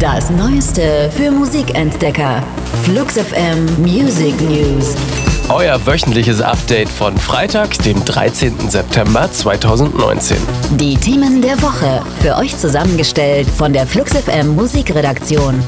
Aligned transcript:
Das 0.00 0.30
Neueste 0.30 1.10
für 1.14 1.30
Musikentdecker. 1.30 2.42
Flux 2.84 3.18
FM 3.18 3.66
Music 3.82 4.40
News. 4.40 4.96
Euer 5.50 5.78
wöchentliches 5.84 6.40
Update 6.40 6.88
von 6.88 7.18
Freitag, 7.18 7.76
dem 7.82 8.02
13. 8.06 8.70
September 8.70 9.30
2019. 9.30 10.38
Die 10.78 10.96
Themen 10.96 11.42
der 11.42 11.60
Woche. 11.60 12.02
Für 12.22 12.36
euch 12.36 12.56
zusammengestellt 12.56 13.46
von 13.46 13.74
der 13.74 13.86
Flux 13.86 14.12
FM 14.12 14.54
Musikredaktion. 14.56 15.62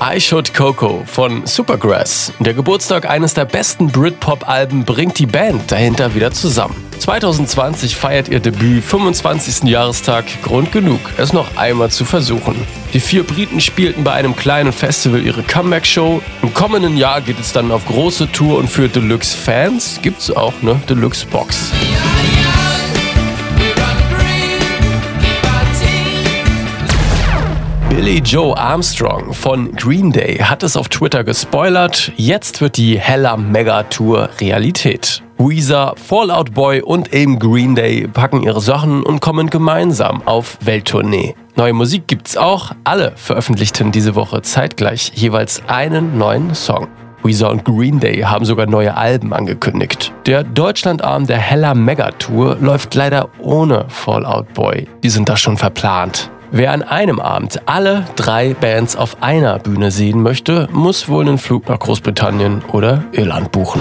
I 0.00 0.20
Should 0.20 0.54
Coco 0.54 1.02
von 1.06 1.44
Supergrass. 1.44 2.32
Der 2.38 2.54
Geburtstag 2.54 3.10
eines 3.10 3.34
der 3.34 3.46
besten 3.46 3.88
Britpop-Alben 3.88 4.84
bringt 4.84 5.18
die 5.18 5.26
Band 5.26 5.72
dahinter 5.72 6.14
wieder 6.14 6.30
zusammen. 6.30 6.91
2020 7.02 7.96
feiert 7.96 8.28
ihr 8.28 8.38
Debüt 8.38 8.84
25. 8.84 9.68
Jahrestag. 9.68 10.24
Grund 10.42 10.70
genug, 10.70 11.00
es 11.16 11.32
noch 11.32 11.56
einmal 11.56 11.90
zu 11.90 12.04
versuchen. 12.04 12.54
Die 12.94 13.00
vier 13.00 13.24
Briten 13.24 13.60
spielten 13.60 14.04
bei 14.04 14.12
einem 14.12 14.36
kleinen 14.36 14.72
Festival 14.72 15.20
ihre 15.20 15.42
Comeback-Show. 15.42 16.22
Im 16.42 16.54
kommenden 16.54 16.96
Jahr 16.96 17.20
geht 17.20 17.40
es 17.40 17.52
dann 17.52 17.72
auf 17.72 17.84
große 17.86 18.30
Tour 18.30 18.56
und 18.56 18.68
für 18.68 18.88
Deluxe-Fans 18.88 19.98
gibt's 20.00 20.30
auch 20.30 20.54
eine 20.62 20.76
Deluxe-Box. 20.88 21.72
Billy 28.02 28.18
Joe 28.18 28.58
Armstrong 28.58 29.32
von 29.32 29.70
Green 29.76 30.10
Day 30.10 30.38
hat 30.38 30.64
es 30.64 30.76
auf 30.76 30.88
Twitter 30.88 31.22
gespoilert. 31.22 32.10
Jetzt 32.16 32.60
wird 32.60 32.76
die 32.76 32.98
Hella 32.98 33.36
Mega 33.36 33.84
Tour 33.84 34.28
Realität. 34.40 35.22
Weezer, 35.38 35.94
Fallout 35.94 36.52
Boy 36.52 36.82
und 36.82 37.14
eben 37.14 37.38
Green 37.38 37.76
Day 37.76 38.08
packen 38.08 38.42
ihre 38.42 38.60
Sachen 38.60 39.04
und 39.04 39.20
kommen 39.20 39.50
gemeinsam 39.50 40.20
auf 40.26 40.58
Welttournee. 40.62 41.36
Neue 41.54 41.74
Musik 41.74 42.08
gibt's 42.08 42.36
auch. 42.36 42.72
Alle 42.82 43.12
veröffentlichten 43.14 43.92
diese 43.92 44.16
Woche 44.16 44.42
zeitgleich 44.42 45.12
jeweils 45.14 45.62
einen 45.68 46.18
neuen 46.18 46.56
Song. 46.56 46.88
Weezer 47.22 47.52
und 47.52 47.64
Green 47.64 48.00
Day 48.00 48.22
haben 48.22 48.44
sogar 48.44 48.66
neue 48.66 48.96
Alben 48.96 49.32
angekündigt. 49.32 50.12
Der 50.26 50.42
Deutschlandarm 50.42 51.28
der 51.28 51.38
Hella 51.38 51.72
Mega 51.74 52.10
Tour 52.10 52.56
läuft 52.60 52.96
leider 52.96 53.28
ohne 53.38 53.84
Fallout 53.86 54.52
Boy. 54.54 54.88
Die 55.04 55.08
sind 55.08 55.28
da 55.28 55.36
schon 55.36 55.56
verplant. 55.56 56.31
Wer 56.54 56.72
an 56.72 56.82
einem 56.82 57.18
Abend 57.18 57.62
alle 57.64 58.04
drei 58.14 58.52
Bands 58.52 58.94
auf 58.94 59.22
einer 59.22 59.58
Bühne 59.58 59.90
sehen 59.90 60.22
möchte, 60.22 60.68
muss 60.70 61.08
wohl 61.08 61.26
einen 61.26 61.38
Flug 61.38 61.66
nach 61.66 61.78
Großbritannien 61.78 62.62
oder 62.72 63.04
Irland 63.12 63.50
buchen. 63.52 63.80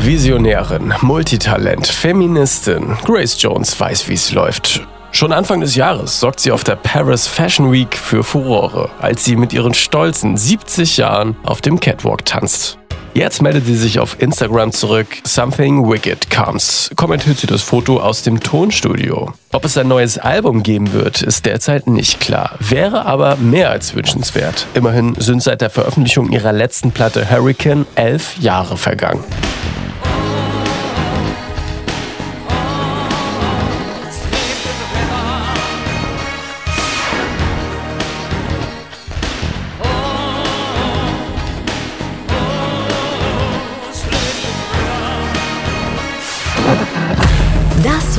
Visionärin, 0.00 0.92
Multitalent, 1.00 1.86
Feministin, 1.86 2.98
Grace 3.06 3.40
Jones 3.40 3.80
weiß, 3.80 4.06
wie 4.10 4.14
es 4.14 4.32
läuft. 4.32 4.86
Schon 5.10 5.32
Anfang 5.32 5.62
des 5.62 5.76
Jahres 5.76 6.20
sorgt 6.20 6.40
sie 6.40 6.52
auf 6.52 6.64
der 6.64 6.76
Paris 6.76 7.26
Fashion 7.26 7.72
Week 7.72 7.96
für 7.96 8.22
Furore, 8.22 8.90
als 9.00 9.24
sie 9.24 9.36
mit 9.36 9.54
ihren 9.54 9.72
stolzen 9.72 10.36
70 10.36 10.98
Jahren 10.98 11.34
auf 11.44 11.62
dem 11.62 11.80
Catwalk 11.80 12.26
tanzt. 12.26 12.79
Jetzt 13.14 13.42
meldet 13.42 13.66
sie 13.66 13.74
sich 13.74 13.98
auf 13.98 14.16
Instagram 14.20 14.70
zurück. 14.70 15.08
Something 15.24 15.90
Wicked 15.90 16.30
comes. 16.30 16.90
Kommentiert 16.94 17.38
sie 17.38 17.46
das 17.48 17.62
Foto 17.62 17.98
aus 18.00 18.22
dem 18.22 18.38
Tonstudio. 18.38 19.32
Ob 19.52 19.64
es 19.64 19.76
ein 19.76 19.88
neues 19.88 20.16
Album 20.16 20.62
geben 20.62 20.92
wird, 20.92 21.22
ist 21.22 21.44
derzeit 21.44 21.88
nicht 21.88 22.20
klar. 22.20 22.56
Wäre 22.60 23.06
aber 23.06 23.36
mehr 23.36 23.70
als 23.70 23.94
wünschenswert. 23.94 24.66
Immerhin 24.74 25.16
sind 25.18 25.42
seit 25.42 25.60
der 25.60 25.70
Veröffentlichung 25.70 26.30
ihrer 26.30 26.52
letzten 26.52 26.92
Platte 26.92 27.28
Hurricane 27.28 27.84
elf 27.96 28.38
Jahre 28.38 28.76
vergangen. 28.76 29.24